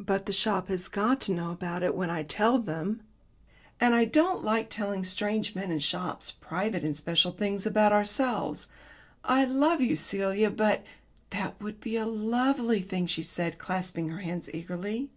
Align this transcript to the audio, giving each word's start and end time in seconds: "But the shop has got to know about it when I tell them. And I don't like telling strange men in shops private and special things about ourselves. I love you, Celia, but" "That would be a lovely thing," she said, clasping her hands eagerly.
"But 0.00 0.26
the 0.26 0.32
shop 0.32 0.66
has 0.66 0.88
got 0.88 1.20
to 1.20 1.32
know 1.32 1.52
about 1.52 1.84
it 1.84 1.94
when 1.94 2.10
I 2.10 2.24
tell 2.24 2.58
them. 2.58 3.02
And 3.80 3.94
I 3.94 4.04
don't 4.04 4.42
like 4.42 4.68
telling 4.68 5.04
strange 5.04 5.54
men 5.54 5.70
in 5.70 5.78
shops 5.78 6.32
private 6.32 6.82
and 6.82 6.96
special 6.96 7.30
things 7.30 7.64
about 7.64 7.92
ourselves. 7.92 8.66
I 9.22 9.44
love 9.44 9.80
you, 9.80 9.94
Celia, 9.94 10.50
but" 10.50 10.82
"That 11.30 11.62
would 11.62 11.80
be 11.80 11.96
a 11.96 12.04
lovely 12.04 12.80
thing," 12.82 13.06
she 13.06 13.22
said, 13.22 13.58
clasping 13.58 14.08
her 14.08 14.22
hands 14.22 14.50
eagerly. 14.52 15.08